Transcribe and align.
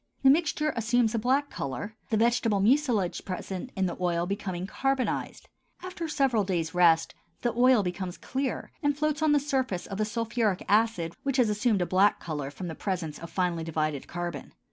The 0.23 0.31
mixture 0.31 0.73
assumes 0.75 1.13
a 1.13 1.19
black 1.19 1.51
color, 1.51 1.95
the 2.09 2.17
vegetable 2.17 2.59
mucilage 2.59 3.23
present 3.23 3.69
in 3.75 3.85
the 3.85 3.95
oil 4.01 4.25
becoming 4.25 4.65
carbonized. 4.65 5.47
After 5.83 6.07
several 6.07 6.43
days' 6.43 6.73
rest 6.73 7.13
the 7.43 7.53
oil 7.55 7.83
becomes 7.83 8.17
clear 8.17 8.71
and 8.81 8.97
floats 8.97 9.21
on 9.21 9.31
the 9.31 9.39
surface 9.39 9.85
of 9.85 9.99
the 9.99 10.05
sulphuric 10.05 10.65
acid 10.67 11.13
which 11.21 11.37
has 11.37 11.49
assumed 11.49 11.83
a 11.83 11.85
black 11.85 12.19
color 12.19 12.49
from 12.49 12.67
the 12.67 12.73
presence 12.73 13.19
of 13.19 13.29
finely 13.29 13.63
divided 13.63 14.07
carbon. 14.07 14.53